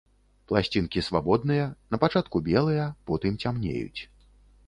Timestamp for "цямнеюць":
3.47-4.01